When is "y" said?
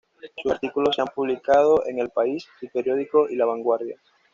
3.29-3.35